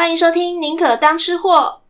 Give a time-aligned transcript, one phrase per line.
[0.00, 1.82] 欢迎收听《宁可当吃货》。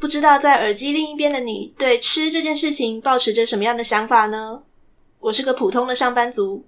[0.00, 4.64] 不知道在耳机另一边的你，对吃这件事情抱持着什么样的想法呢？
[5.20, 6.64] 我是个普通的上班族，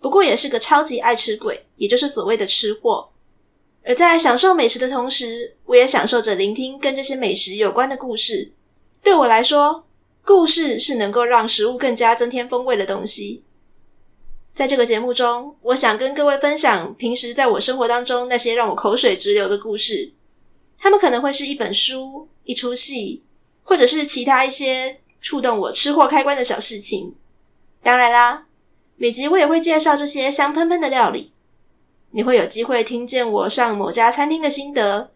[0.00, 3.10] 不过也是个超级爱吃鬼，也就是所谓的吃货。
[3.84, 8.52] 而在享受美食的同时，我也享受着聆听跟这些美食有关的故事。
[9.02, 9.84] 对我来说，
[10.24, 13.42] 故事是能够让食物更加增添风味的东西。
[14.54, 20.12] 在这个节目中，我想跟各位分享平时在我生活当中那些让我口水直流的故事。
[20.78, 23.24] 他们可能会是一本书、一出戏，
[23.64, 27.16] 或者是其他一些触动我吃货开关的小事情。
[27.82, 28.46] 当然啦，
[28.94, 31.32] 每集我也会介绍这些香喷喷的料理。
[32.12, 35.10] 你会有机会听见我上某家餐厅的心得，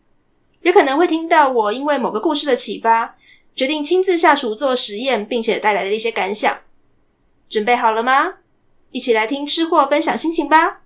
[0.62, 3.16] 也可能会听到我因为某个故事的启发，
[3.54, 6.58] 决定亲自下厨做实验，并且带来的一些感想。
[7.48, 8.38] 准备好了吗？
[8.90, 10.80] 一起来听吃货分享心情吧！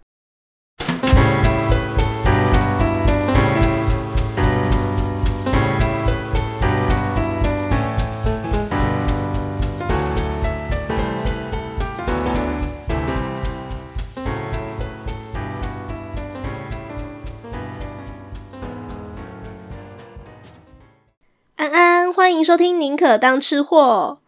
[21.57, 24.19] 安安，欢迎收听《宁可当吃货》。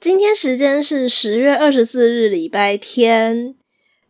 [0.00, 3.54] 今天时间是十月二十四日，礼拜天。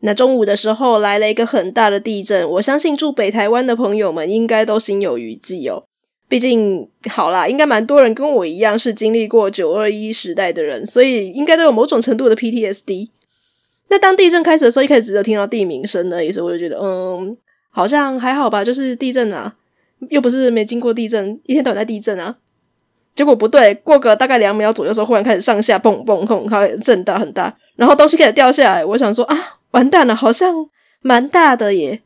[0.02, 5.83] 那中午的时候来了一个很大的地震，我相信住北台湾的朋友们应该都心有余悸哦。
[6.28, 13.08] 毕竟，好啦，应该蛮多人跟我一样是经历过九二一时代的人，所以应该都有某种程度的 PTSD。
[13.88, 17.36] 那当地震开始的时候，一开始只有听到地鸣声呢，也是我就觉得，嗯，
[17.70, 19.56] 好像还好吧，就是地震啊，
[20.08, 22.36] 又不是没经过地震，一天到晚在地震啊。
[23.14, 28.84] 结果不对，过个大概两秒左右的时候，忽然开始上下蹦蹦蹦，开始震大很大，然后东西开始掉下来。
[28.84, 29.36] 我想说啊，
[29.72, 30.55] 完蛋了，好像
[31.02, 32.00] 蛮大的耶。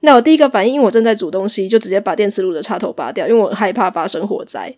[0.00, 4.74] 那我第一个反应，因为我正在煮东西，就直接把电磁炉的插头拔掉，因为我害怕发生火灾。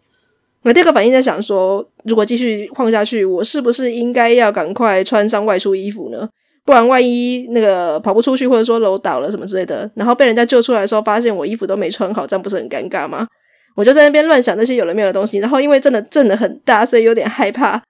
[0.62, 6.28] 我第二个反应在想说，如果继续晃下去，我是不是应该要赶快穿上外出衣服呢？
[6.64, 13.28] 不然万一那个跑不出去，或者说楼倒了什么之类的，然后被人家救出来的时候，发现我衣服都没穿好，这样不是很尴尬吗？
[13.76, 17.80] 我就在那边乱想那些有的没有的东西，然后因为真的震得很大，所以有点害怕。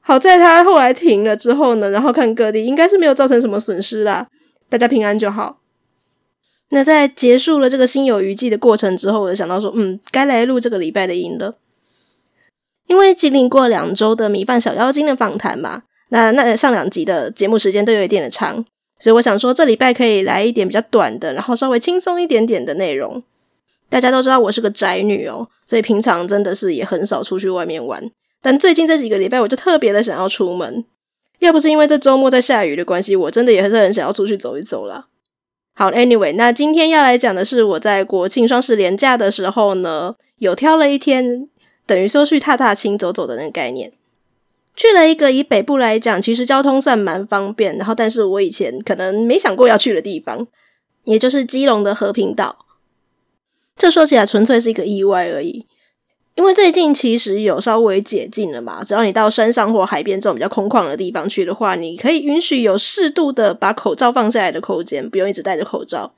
[0.00, 4.26] 好在它后来停了之后呢，然后看各地应该是没有造成什么损失啦，
[4.68, 5.60] 大家平安就好。
[6.70, 11.56] 那在结束了这个心有余悸的过程之后，我就想到说，嗯，该来录这个礼拜的音了。
[12.88, 18.64] 因为经历过两周的米饭小妖精的访谈嘛，那那上两集的节目时间都有一点的长，
[18.98, 23.22] 所以我想说这礼拜可以来一点比较短的，然后稍微轻松一点点的内容。
[23.92, 28.10] 大家都知道我是个宅女哦，所以平常真的是也很少出去外面玩。
[28.40, 30.86] 但最近这几个礼拜，我就特别的想要出门。
[31.40, 35.08] 要不是因为这周末在下雨的关系，我真的也是很想要出去走一走啦。
[35.74, 41.46] 好，Anyway，那今天要来讲的是我在国庆双十连假的时候呢，有挑了一天，
[41.84, 43.92] 等于说去踏踏青走走的那个概念。
[44.74, 50.46] 去了一个以北部来讲，其实交通算蛮方便，然后但是我以前可能没想过要去的地方，
[51.04, 52.61] 也就是基隆的和平岛。
[53.76, 55.66] 这说起来纯粹是一个意外而已，
[56.34, 66.14] 因为最近其实有稍微解禁了嘛，只要你到山上或海边这种比较空旷的地方去的话，你可以允许有适度的把口罩放下来的空间，不用一直戴着口罩。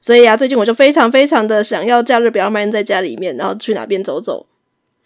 [0.00, 4.46] 所以啊，最近我就非常非常的想要假日不要闷在家里面，然后去哪边走走。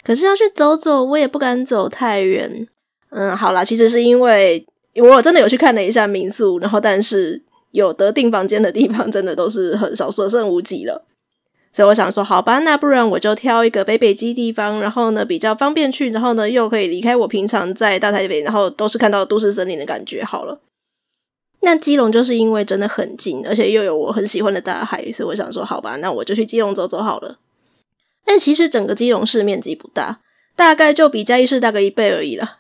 [0.02, 2.66] 可是要去走走，我也不敢走太远。
[3.10, 4.66] 嗯，好啦，其实是因为
[4.96, 11.06] 我真的有去看了一下民宿，然后但是有得订房间的地方真的都是很少，所剩无几了。
[11.72, 20.60] 所以我想说，好吧，那不然我就挑一个北北基地方，然后呢比较方便去，然后呢又可以离开我平常在大台北，然后都是看到都市森林的感觉好了。
[21.60, 27.38] 那基隆就是因为真的很近，而且又有我很喜欢的大海，所以我想说，好吧，那我就去基隆走走好了。
[28.24, 30.20] 但其实整个基隆市面积不大，
[30.54, 32.58] 大概就比嘉义市大个一倍而已了。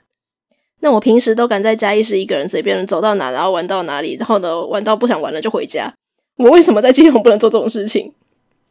[0.80, 5.92] 那我平时都敢在嘉义市一个人随便走到哪，然后玩到哪里，然后呢玩到不想玩了就回家。
[6.36, 8.14] 我为什么在基隆不能做这种事情？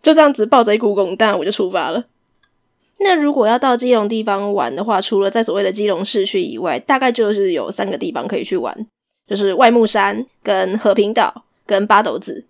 [0.02, 2.06] 就这样子抱着一股拱蛋，我就出发了。
[3.00, 8.88] 那如果要到基隆地方玩的话，除了在所谓的基隆市区以外，大概就是有三个地方可以去玩，
[9.28, 12.46] 就是外木山、跟和平岛、跟八斗子。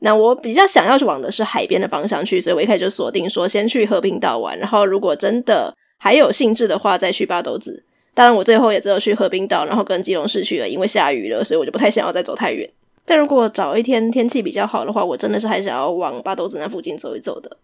[0.00, 7.84] 那我比较想要去往的是海边的方向去，所以我一开始就锁定说先去和平岛玩，然后如果真的还有兴致的话，再去八斗子。
[8.14, 12.68] 当然，我最后也只有去和平岛，然后跟基隆市区了，因为下雨了，所以我就不太想要再走太远。
[13.12, 17.58] 但如果早一天天气比较好的话，我真的是还想要往八斗子那附近走一走的。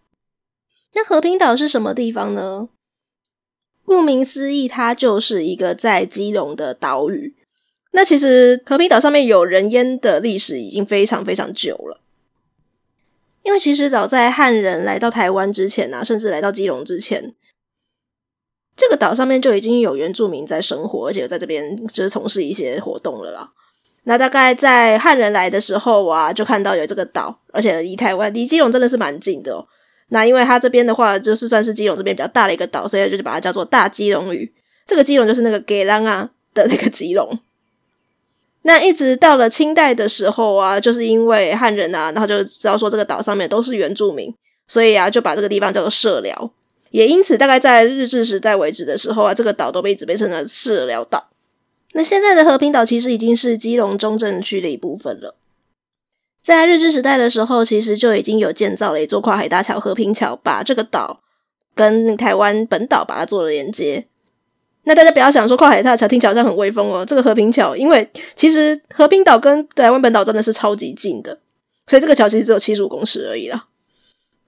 [0.93, 2.69] 那和平岛是什么地方呢？
[3.83, 7.35] 顾名思义，它就是一个在基隆的岛屿。
[7.93, 11.99] 那其实和平岛上面有人烟的历史已经非常非常久了。
[13.41, 17.33] 因为其实早在汉人来到台湾之前啊，甚至来到基隆之前，
[18.75, 23.53] 这个岛上面就已经有原住民在生活，而且在这边就是从事一些活动了啦。
[24.09, 29.63] 那大概在汉人来的时候啊，就看到有这个岛，而且离台湾离基隆真的是蛮近的哦。
[30.07, 34.51] 那因为它这边的话，就是算是基隆这边比较大的一个岛，所以就把它叫做大基隆屿。
[34.87, 37.39] 这个基隆就是那个给啷啊的那个基隆。
[38.63, 44.33] 那一直到了清代的时候啊，就是因为汉人啊，然后就知道说这个岛上面都是原住民，
[44.67, 46.51] 所以啊就把这个地方叫做社寮。
[46.89, 51.29] 也因此，大概在日治时代为止的时候啊，这个岛都被一直被称作社寮岛。
[51.93, 55.35] 那现在的和平岛其实已经是基隆中正区的一部分了。
[56.41, 61.21] 在日治时代的时候，其实就已经有建造了一座跨海大桥——和平桥，把这个岛
[61.75, 64.07] 跟台湾本岛把它做了连接。
[64.83, 71.39] 那大家不要想说跨海大桥听起来好像很威风哦，这个和平桥，因为其实和平岛跟台湾本岛真的是超级近的，
[71.85, 73.67] 所以这个桥其实只有七十五公尺而已啦。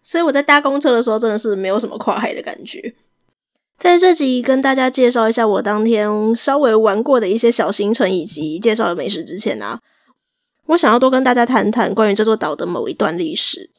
[0.02, 2.96] 所以我在搭公车的时候，真的是没有什么跨海的感觉。
[3.82, 9.80] 在这集跟大家介绍一下我当天稍微玩过的一些小行程以及介绍的美食之前啊，
[10.68, 13.72] 我想要多跟大家谈谈关于这座岛的某一段历史。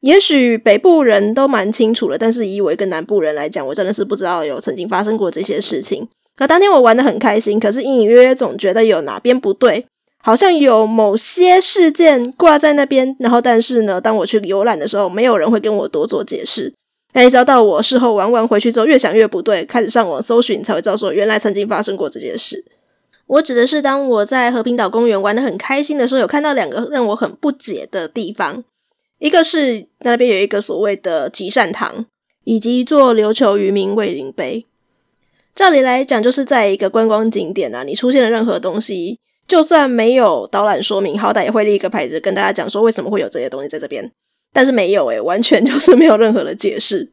[0.00, 6.08] 也许北部人都蛮清楚了，但是以我一个南部人来讲，我真的是不知道有曾经发生过这些事情。
[6.38, 9.86] 那当天我玩的很开心，可是隐隐约约总觉得有哪边不对，
[10.18, 13.14] 好像有某些事件挂在那边。
[13.20, 16.74] 然后，但是呢，当我去游览的时候，没有人会跟我多做解释。
[17.14, 22.64] 那一直到我事后玩完回去之后，越想越不对，开始上网搜寻，才会知道说原来曾经发生过这件事。
[23.26, 28.64] 我指的是当我在和平岛公园玩得很开心的时候，有看到两个让我很不解的地方。
[29.18, 32.06] 一个是那边有一个所谓的集善堂，
[32.44, 34.66] 以及一座琉球渔民慰灵碑。
[35.54, 44.10] 照理来讲，就是在一个观光景点啊，你出现了任何东西，就算没有导览说明，好歹也会立一个牌子跟大家讲说为什么会有这些东西在这边。
[44.52, 47.10] 但是没有诶，完全 就是没有任何的解释。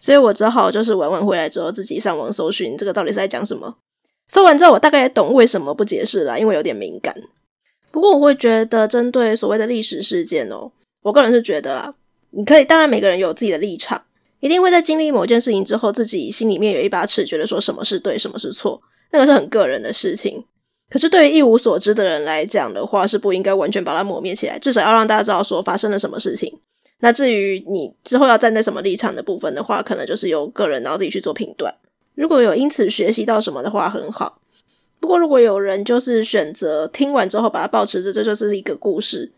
[0.00, 3.76] 所以我只好就是玩完回来之后自己上网搜寻这个到底是在讲什么。
[4.28, 7.14] 搜完之后，我大概也懂为什么不解释了，因为有点敏感。
[7.90, 10.72] 不过我会觉得，针对所谓的历史事件哦。
[11.02, 11.94] 我个人是觉得啦，
[12.30, 14.02] 你可以，当然每个人有自己的立场，
[14.40, 18.80] 一定会在经历某件事情之后，自己心里面有一把尺，觉得说什么是对，什么是错，
[19.10, 20.44] 那个是很个人的事情。
[20.88, 26.58] 可是对于一无所知的人来讲的话，是不应该完全把它抹灭起来，至少要让大家知道说发生了什么事情。
[27.02, 31.74] 那至于你之后要站在什么立场的部分的话，可能就是由个人然后自己去做评断。
[32.14, 34.40] 如果有因此学习到什么的话，很好。
[35.00, 39.32] 不过如果有人就是选择听完之后把它保持着，这就是一个故事。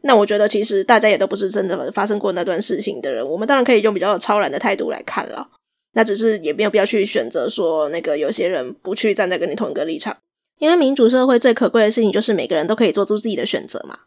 [0.00, 5.48] 那我觉得，其实大家也都不是真的发生过那段事情的人，我们当然可以用比较超然的态度来看了。
[5.92, 10.16] 那只是也没有必要去选择说，那个有些人不去站在跟你同一个立场，
[10.58, 14.00] 因为民主社会最可贵的事情就是每个人都可以做出自己的选择嘛。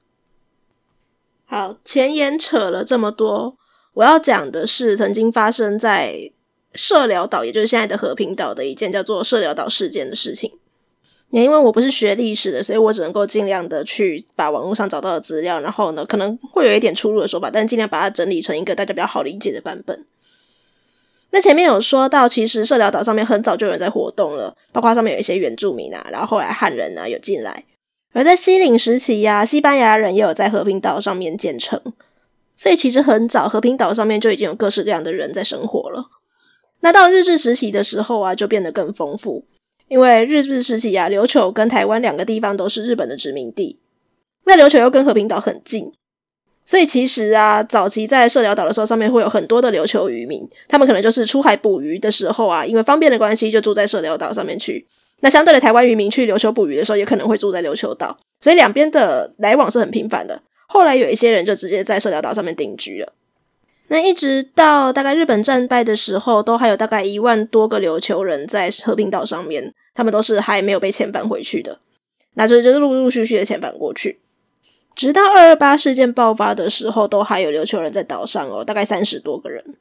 [1.51, 3.57] 好，前言扯了这么多，
[3.96, 6.31] 我要讲的是曾经发生在
[6.75, 10.51] 社寮岛，也就是现在的和平岛的一件叫做社寮岛事件的事情。
[11.31, 20.06] 也因为我不是学历史的，所以我只能够尽量的去把网络上找到的资料，然后呢，可能会有一点出入的说法，但尽量把它整理成一个大家比较好理解的版本。
[21.31, 27.66] 那前面有说到，其实社寮岛上面很早就有人在活动了，包括上面有一些原住民啊，然后后来汉人啊有进来，
[28.14, 31.80] 而在西岭时期呀、西班牙人也有在和平岛上面建城，
[32.56, 36.10] 所以其实很早和平岛上面就已经有各式各样的人在生活了。
[36.82, 39.46] 那到日治时期的时候啊，就变得更丰富。
[39.89, 43.80] 因为日治时期啊，琉球跟台湾两个地方都是日本的殖民地，
[44.46, 45.92] 那琉球又跟和平岛很近，
[46.63, 54.88] 所以其实啊，早期在社寮岛的时候，上面会有很多的琉球渔民，他们可能就是出海捕鱼的时候啊，因为方便的关系，就住在社寮岛上面去。
[55.22, 60.42] 那相对的，台湾渔民去琉球捕鱼的时候，也可能会住在琉球岛，所以两边的来往是很频繁的。
[60.68, 63.14] 后来有一些人就直接在社寮岛上面定居了。
[63.88, 71.80] 那一直到大概日本战败的时候，都还有大概一万多个琉球人在和平岛上面，他们都是还没有被遣返回去的。
[72.36, 74.20] 那就就陆陆续续的遣返过去，
[74.96, 79.76] 直到二二八事件爆发的时候，都还有琉球人在岛上哦，大概三十多个人。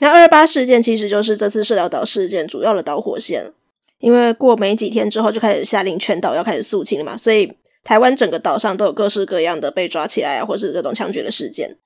[0.00, 3.50] 那二二八事件其实就是这次社寮岛事件主要的导火线，
[4.00, 7.52] 因为过没几天之后就开始下令全岛要开始肃清了嘛，所以
[7.82, 11.76] 台湾整个岛上都有各式各样的被抓起来啊，或是各种枪决的事件。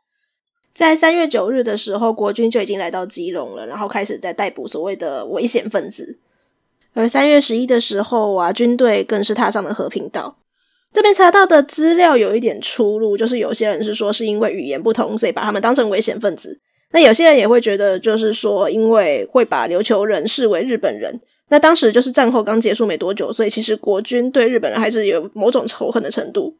[0.74, 6.18] 在三月九日的时候，国军就已经来到基隆了，然后开始在逮捕所谓的危险分子。
[6.94, 10.38] 而三月十一的时候啊，军队更是踏上了和平岛。
[10.92, 16.60] 这边查到的资料有一点出入，就是有些人是说是因为语言不同，所以把他们当成危险分子。
[16.90, 21.20] 那有些人也会觉得，就是说因为会把琉球人视为日本人。
[21.52, 26.56] 那当时就是战后刚结束没多久，所以其实国军对日本人还是有某种仇恨的程度。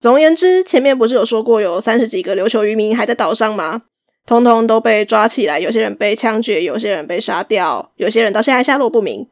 [0.00, 3.82] 总而言之，前面不是有说过有三十几个琉球渔民还在岛上吗？
[4.26, 9.28] 通通都被抓起来，有些人被枪决，有些人被杀掉，有些人到现在下落不明。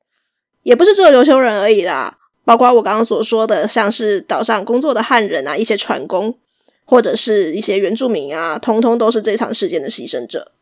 [0.62, 6.38] 也不是只有琉球人而已啦，包括我刚刚所说的，像是岛上工作的汉人啊，一些船工，
[6.84, 10.52] 或者是一些原住民啊，通通都是这场事件的牺牲者。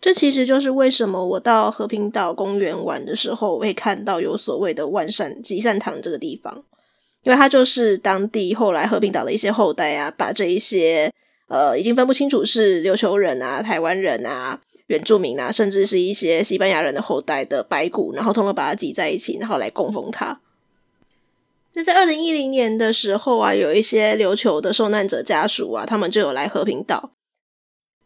[0.00, 6.62] 这其实就是为什么我到和平岛公园玩的时候，会看到有所谓的万善集善堂这个地方，
[7.24, 11.10] 因为它就是当地后来和平岛的一些后代啊，把这一些
[11.48, 20.40] 呃已经分不清楚是琉球人啊、台湾人啊、原住民啊，甚至是一些西班牙人的后代的白骨，然后通通把它挤在一起，然后来供奉它。
[21.74, 27.10] 那在二零一零年的时候啊，有一些琉球的受难者家属啊，他们就有来和平岛。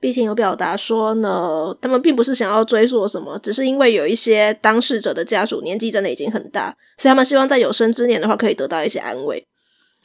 [0.00, 9.46] 毕竟有表达说呢，他们并不是想要追溯什么，只是因为有一些当事者的家属年纪真的已经很大，所以他们希望在有生之年的话可以得到一些安慰，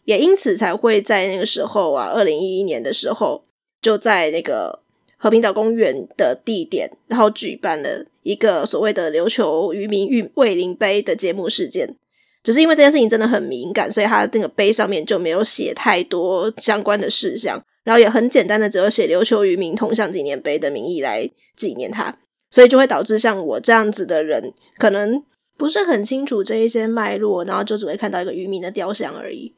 [0.03, 3.45] 也因此才会在那个时候啊，二零一一年的时候，
[3.81, 4.81] 就在那个
[5.17, 11.95] 和平岛公园的地点，然后举办了一个所谓的琉球渔民慰灵碑的揭幕事件。
[12.43, 17.63] 只是因为这件事情真的很敏感，所以他那个碑上面就没有写太多相关的事项。
[17.85, 22.17] 然后也很简单的，只有写琉球渔民铜像纪念碑的名义来纪念他，
[22.49, 25.23] 所以就会导致像我这样子的人，可能
[25.55, 29.53] 不是很清楚这一些脉络，然后就只会看到一个渔民的雕像而已。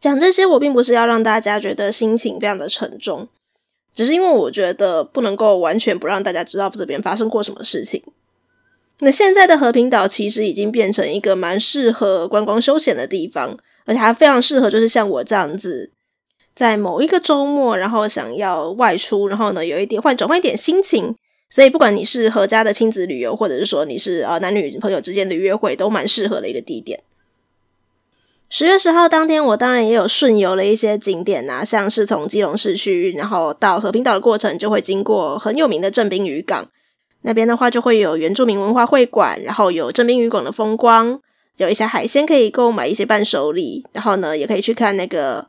[0.00, 3.26] 讲这些，我并不是要让大家觉得心情非常的沉重，
[3.92, 8.00] 只是因为我觉得不能够完全不让大家知道这边发生过什么事情。
[9.00, 15.90] 那现在的和平岛其实已经变成一个蛮适合观光休闲的地方，而且它非常适合就是像我这样子。
[16.58, 21.14] 在某一个周末，然后想要外出，然后呢，有一点换转换一点心情，
[21.48, 27.00] 所以不管你是合家的亲子旅游，或者是说你是呃男女朋友之间的约会，都蛮适合的一个地点。
[28.50, 36.68] 十月十号当天，我当然也有顺游了一些景点啊，像是从基隆市区，然后到和平岛的过程，就会经过很有名的正滨渔港，
[37.22, 41.20] 那边的话就会有原住民文化会馆，然后有正滨渔港的风光，
[41.58, 45.46] 有一些海鲜可以购买一些伴手礼，然后呢，也可以去看那个。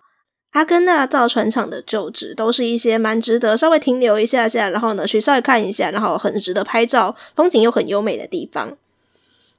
[0.52, 8.76] 阿根纳造船厂的旧址，都是一些蛮值得稍微停留一下下，然后呢去稍微看一下，然后很值得拍照，风景又很优美的地方。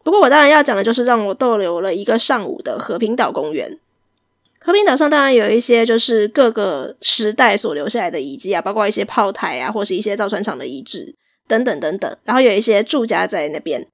[0.03, 3.79] 不过我当然要讲的就是让我逗留了一个上午的和平岛公园。
[4.59, 11.15] 和平岛上当然有一些就是各个时代所留下来的遗迹啊，包括一些炮台啊，或是一些造船厂的遗址
[11.47, 13.87] 等等等等，然后有一些住家在那边。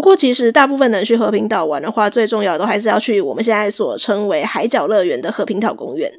[0.00, 6.10] 不过，其实大部分人去和平岛玩的话，最重要的都还是要去我们现在所称为海角乐园的和平岛公园。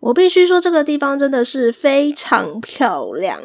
[0.00, 3.44] 我必须说，这个地方真的是非常漂亮。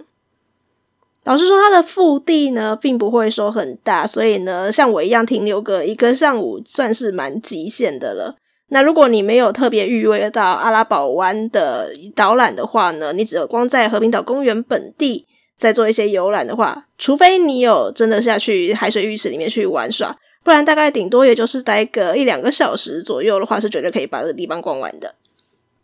[1.23, 8.35] 老实说，它的腹地呢，并不会说很大，所以呢，像我一样停留个一个上午，算是蛮极限的了。
[8.67, 15.25] 那如果你没有特别预约到阿拉堡湾的导览的话呢，你只有光在和平岛公园本地。
[15.57, 25.15] 再做一些游览的话，除非你有真的下去海水浴池里面去玩耍，不然大概顶多也就是待个一两个小时左右的话，是绝对可以把这个地方逛完的。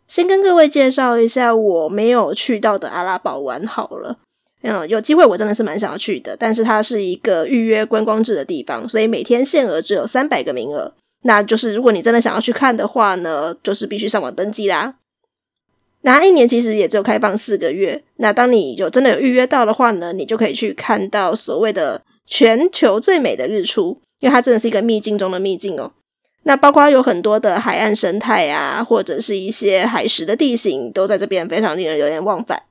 [0.06, 4.18] 先跟各位介绍一下我没有去到的阿拉堡玩好了，
[4.62, 14.96] 嗯，有机会我真的是蛮想要去的，但是它是一个预约观光制的地方，所以每天限额只有三百个名额，那就是如果你真的想要去看的话呢，就是必须上网登记啦。
[16.02, 18.02] 那一年其实也只有开放四个月。
[18.16, 25.92] 那当你有真的有预约到的话呢，你就可以去看到所谓的全球最美的日出，因为它真的是一个秘境中的秘境哦。
[26.44, 32.62] 那包括有很多的海岸生态啊，或者是一些海蚀的地形，都在这边非常令人流连忘返。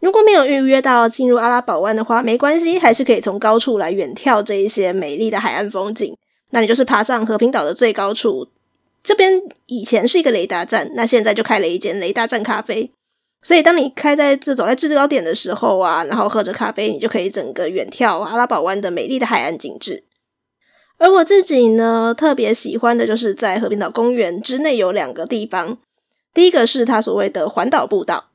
[0.00, 6.16] 如果没有预约到进入阿拉堡湾的话，没关系，还是可以从高处来远眺这一些美丽的海岸风景。
[6.52, 8.48] 那你就是爬上和平岛的最高处。
[9.02, 12.90] 这边以前是一个雷达站，那现在就开了一间雷达站咖啡。
[13.42, 20.04] 所以当你开在这走在制高点的时候啊，然后喝着咖啡，你就可以整个远眺阿拉堡湾的美丽的海岸景致。
[20.98, 25.78] 而我自己呢，特别喜欢的就是在和平岛公园之内有两个地方。
[26.34, 28.26] 第一个是它所谓的环岛步道，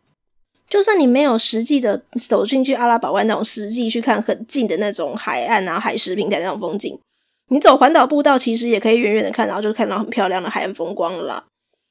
[0.67, 7.00] 就算你没有实际的走进去阿拉堡湾那种实际去看很近的那种海岸啊、海蚀平台那种风景。
[7.49, 11.43] 你走环岛步道，其实也可以远远的看，然后就看到很漂亮的海岸风光了啦。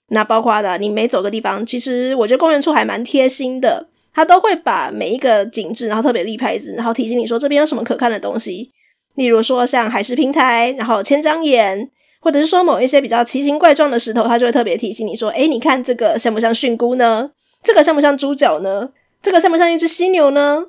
[0.09, 8.71] 那包括的，你每走个地方，其实我觉得公园处还蛮贴心的，他都会把每一个景致，然后特别立牌子，然后提醒你说这边有什么可看的东西。
[9.15, 11.89] 例如说像海蚀平台，然后千张岩，
[12.21, 17.31] 或者是说某一些比较奇形怪状的石头，他就会特别提醒你说：“诶，你看这个像不像蕈菇呢？
[17.63, 18.91] 这个像不像猪脚呢？
[19.23, 20.67] 这个像不像一只犀牛呢？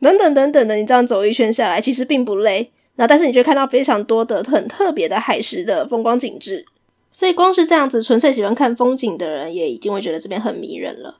[0.00, 6.64] 等等等等的，你这样走一圈下来，其实并不累。”那但是你就看到非常多的很特别的海石的风光景致，
[7.10, 11.18] 所以光是这样子纯粹喜欢看风景的人，也一定会觉得这边很迷人了。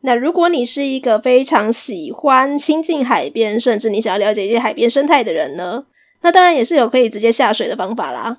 [0.00, 5.86] 那如果你是一个非常喜欢亲近海边，甚至你想要了解一些海边生态的人呢，
[6.20, 8.38] 那当然也是有可以直接下水的方法啦。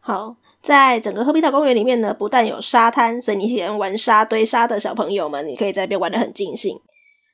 [0.00, 6.80] 好，在整个和平岛公园里面呢，不但有沙滩，所以你喜欢玩沙堆沙的小朋友们，你可以在那边玩得很尽兴。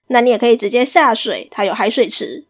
[0.09, 2.47] 那你也可以直接下水，它有海水池。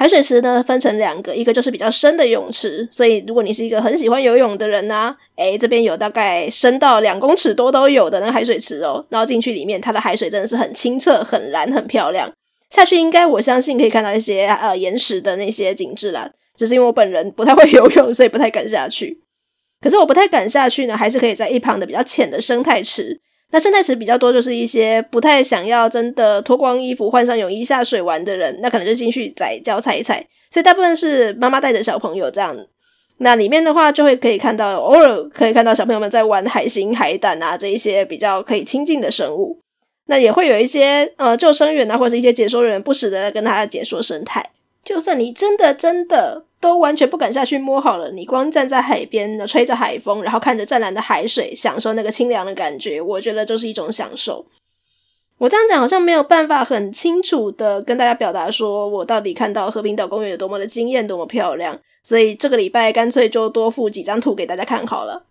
[0.00, 12.32] 海水池呢，分成两个，一个就是比较深的泳池，所以如果你是一个很喜欢游泳的人呢、啊，诶，这边有大概深到两公尺多都有的那个海水池哦，然后进去里面，它的海水真的是很清澈、很蓝、很漂亮。
[12.70, 19.20] 下去应该我相信可以看到一些呃岩石的那些景致啦，只是因为我本人不太会 游泳，所以不太敢下去。
[19.82, 23.20] 可是我不太敢下去呢，还是可以在一旁的比较浅的生态池。
[23.52, 30.24] 那生态池比较多，就是一些不太想要真的脱光衣服、换上泳衣下水玩的人，那可能就进去踩脚踩一踩。
[30.50, 32.56] 所以大部分是妈妈带着小朋友这样。
[33.18, 39.58] 那里面的话，就会可以看到，偶尔可以看到小朋友们在玩海星、海胆啊这一些比较可以亲近的生物。
[40.06, 44.50] 那也会有一些呃救生员啊，或者是一些解说员，不时的跟他解说生态。
[44.82, 54.44] 就算你真的真的都完全不敢下去摸好了，你光站在海边，吹着海风，然后看着湛蓝的海水，享受那个清凉的感觉，我觉得就是一种享受。
[55.38, 61.78] 我这样讲好像没有办法很清楚的跟大家表达，说我到底看到和平岛公园有多么的惊艳，多么漂亮。
[62.02, 65.24] 所以这个礼拜干脆就多附几张图给大家看好了。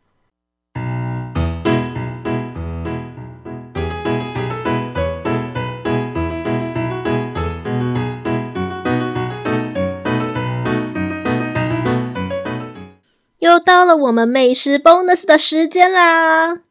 [13.50, 16.62] 又到了我们美食 bonus 的时间啦！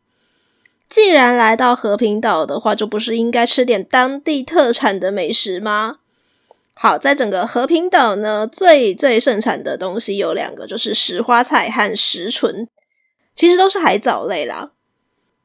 [0.88, 5.96] 既然来到和平岛的话，就不是应该吃点当地特产的美食吗？
[6.74, 12.68] 好，在整个和平岛呢，最最盛产的东西有两个，就是石花菜和石蓴，
[13.34, 14.70] 其实都是海藻类啦。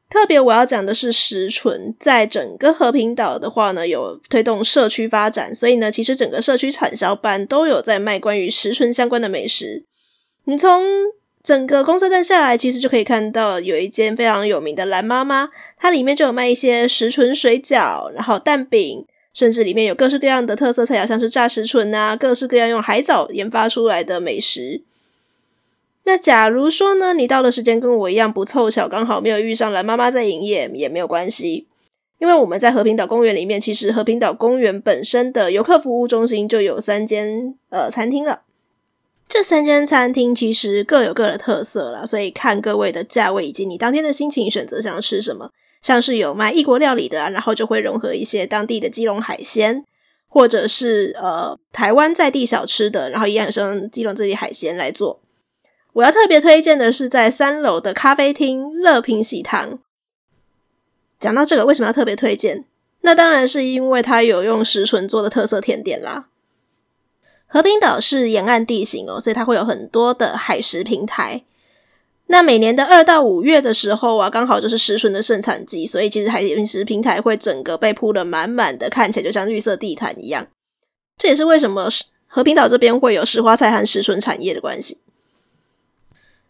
[0.07, 9.85] 特别我要讲的是石蓴，在整个和平岛的话呢，有推动社区发展，所以呢，其实整个社区产销班都有在卖关于石蓴相关的美食。
[10.45, 10.83] 你从
[11.43, 24.83] 整个公车站下来，其实就可以看到有一间非常有名的蓝妈妈，它里面就有卖一些石蓴水饺，然后蛋饼，甚至里面有各式各样的特色菜肴，像是炸石蓴啊，各式各样用海藻研发出来的美食。
[26.05, 31.67] 那假如说呢，你到的时间跟我一样不凑巧，刚好没有遇上蓝妈妈在营业，也没有关系，
[32.19, 38.43] 因为我们在和平岛公园里面，其实和平岛公园本身的游客服务中心就有三间呃餐厅了。
[39.33, 45.49] 这三间餐厅其实各有各的特色啦，所以看各位的价位以及你当天的心情选择想要吃什么。
[45.81, 49.83] 像是有卖异国料理的啊，然后就会融合一些当地的基隆海鲜，
[50.27, 55.19] 或者是呃台湾在地小吃的，然后一样是用基隆这些海鲜来做。
[55.93, 59.79] 我要特别推荐的是在三楼的咖啡厅乐平喜糖。
[61.19, 62.65] 讲到这个，为什么要特别推荐？
[63.01, 66.27] 那当然是因为它有用石蓴做的特色甜点啦。
[67.53, 71.43] 和平岛是沿岸地形哦，所以它会有很多的海石平台。
[72.25, 80.47] 那每年的二到五月的时候啊，刚好就是石笋的盛产季，所以其实海石平台会整个被铺的满满的，看起来就像绿色地毯一样。
[81.19, 81.87] 这也是为什么
[82.25, 85.01] 和平岛这边会有石花菜和石笋产业的关系。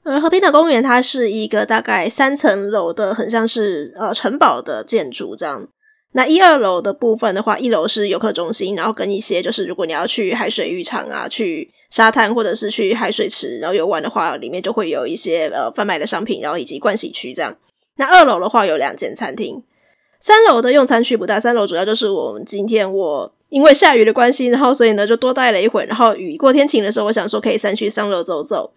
[0.04, 5.68] 而和平岛公园它是一个大概三层楼的，很像是呃城堡的建筑这样。
[6.16, 17.58] 那一二楼的部分的话，一楼是游客中心，然后跟一些就是如果你要去海水浴场啊、去沙滩或者是去海水池然后游玩的话，里面就会有一些呃贩卖的商品，然后以及盥洗区这样。
[17.98, 19.64] 那二楼的话有两间餐厅，
[20.20, 28.72] 三楼的用餐区不大，三楼主要就是我们今天我因为下雨的关系，然后所以呢就多待了一会儿，然后雨过天晴的时候，我想说可以上去三楼走走，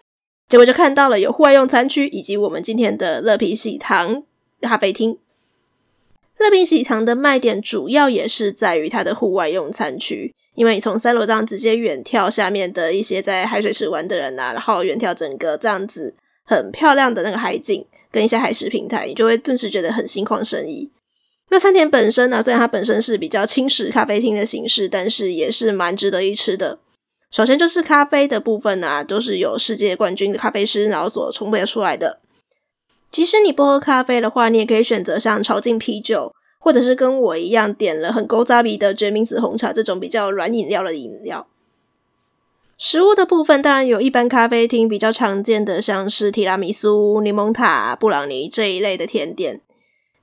[0.48, 4.22] 结果就看到了有户外用餐区以及我们今天的乐皮喜堂
[4.62, 5.18] 咖啡厅。
[6.38, 20.90] 乐平喜堂的卖点主要也是在于它的户外用餐区，因为你从三楼这样直接远眺下面的一些在海水池玩的人呐、啊，然后远眺整个这样子很漂亮的那个海景跟一些海石平台，你就会顿时觉得很心旷神怡。
[21.48, 26.80] 那餐点本身呢，虽然它本身是比较轻食咖啡厅的形式，但是也是蛮值得一吃的。
[27.30, 32.20] 首先就是咖啡的部分啊，都是有世界冠军的咖啡师然后所冲配出来的。
[33.10, 41.46] 即使你不喝咖啡的话，你也可以选择像潮境啤酒，或者是跟我一样点了很勾扎比的决明子红茶这种比较软饮料的饮料。
[42.78, 49.62] 食物的部分当然有一般咖啡厅比较常见的，像是提拉米苏、柠檬塔、布朗尼这一类的甜点。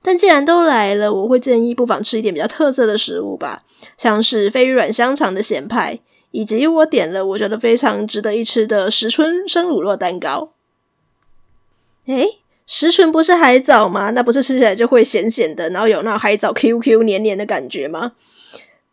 [0.00, 3.64] 但既然都来了，我会建议不妨吃一点比较特色的食物吧，
[3.96, 5.98] 像是飞鱼软香肠的咸派，
[6.30, 10.52] 以及我点了我觉得非常值得一吃的石春生乳酪蛋糕。
[12.06, 14.10] 诶十全不是海藻吗？
[14.10, 18.12] 那不是吃起来就会咸咸的，然后有那海藻 Q Q 黏黏的感觉吗？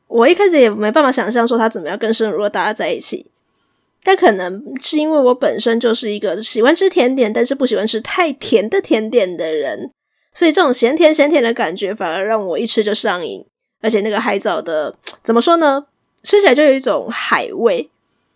[0.08, 3.32] 我一开始也没办法想象说它怎么样跟生乳酪搭在一起，
[4.04, 9.92] 但可能是因为我本身就是一个喜欢吃甜点，但是不喜欢吃太甜的甜点的人，
[10.34, 13.46] 所以这种咸甜咸甜的感觉反而让我一吃就上瘾。
[13.82, 15.86] 而且那个海藻的怎么说呢？
[16.24, 17.90] 吃起来就有一种海味，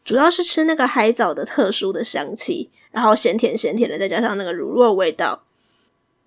[0.04, 5.44] 主要是吃那个海藻的特殊的香气，然后咸甜咸甜的，再加上那个乳酪味道。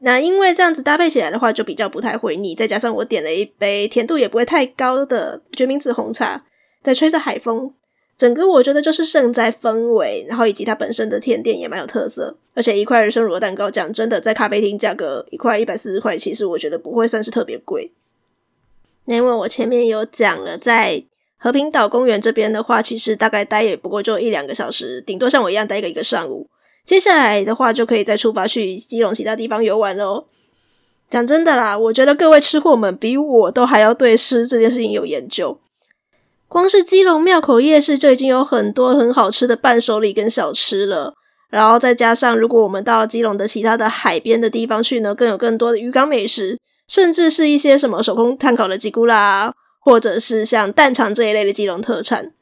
[0.00, 2.54] 那因为这样子搭配起来的话，就比较不太会腻。
[2.54, 6.44] 再加上我点了一杯甜度也不会太高的决明子红茶，
[6.83, 7.72] 在吹着海风，
[8.16, 12.37] 整个我觉得就是胜在氛围，然后以及它本身的甜点也蛮有特色。
[12.54, 17.90] 而且一块人生乳酪蛋糕，讲真的，在咖啡厅价格一块一百四十块，其实我觉得不会算是特别贵。
[19.07, 21.02] 那因为我前面有讲了，在
[21.38, 26.48] 和平岛公园这边的话，其实大概待也不过就一两个小时，顶多像我一样待个一个上午。
[26.88, 30.24] 接下来的话，就可以再出发去基隆其他地方游玩喽。
[31.11, 35.61] 讲真的啦，我觉得各位吃货们比我都还要对吃这件事情有研究。
[36.48, 41.12] 光是基隆庙口夜市就已经有很多很好吃的伴手礼跟小吃了，
[41.51, 52.33] 然后再加上如果我们到基隆的其他的海边的地方去呢，更有更多的渔港美食，甚至是一些什么手工炭烤的吉古拉，或者是像蛋肠这一类的基隆特产。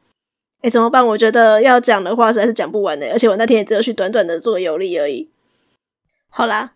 [0.62, 1.06] 哎，怎么办？
[1.06, 3.06] 我觉得要讲的话实在是讲不完呢。
[3.12, 5.30] 而且我那天也只有去短短的做游历而已。
[6.28, 6.72] 好啦，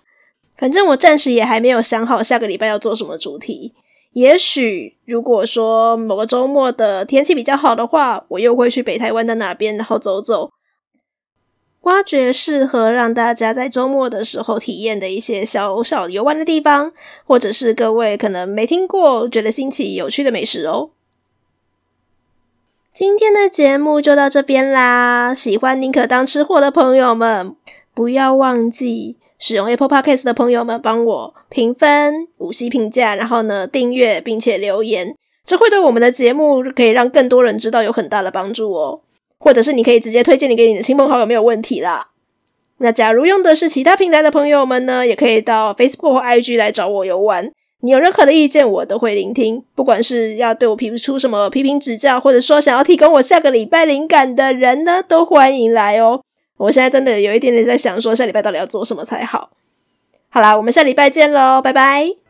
[0.57, 3.75] 反正我暂时也还没有想好下个礼拜要做什么主题。
[4.13, 10.51] 也许如果说某个周末的天气比较好的话，我又会去北台湾的哪边，然后走走，
[11.83, 16.93] 挖掘适合让大家在周末的时候体验的一些小小游玩的地方，
[17.25, 20.91] 或者是各位可能没听过、觉得新奇有趣的美食哦。
[22.93, 25.33] 今天的节目就到这边啦！
[25.33, 27.55] 喜欢宁可当吃货的朋友们，
[27.95, 35.15] 不要忘记使用 Apple Podcast 的朋友们帮我评分、五星评价，然后呢订阅并且留言，
[35.47, 39.01] 这会对我们的节目可以让更多人知道有很大的帮助哦。
[39.39, 42.09] 或者是你可以直接推荐你给你的亲朋好友，没有问题啦。
[42.79, 47.53] 那假如用的是其他平台的朋友们呢，也可以到 Facebook 或 IG 来找我游玩。
[47.83, 49.65] 你有任何的意见，我都会聆听。
[49.75, 56.23] 不管是要对我提出什么批评指教，或者说想要提供我下个礼拜灵感的人呢，都欢迎来哦。
[56.59, 59.51] 我现在真的有一点点在想，说下礼拜到底要做什么才好。
[60.29, 62.30] 好啦，我们下礼拜见喽，拜拜。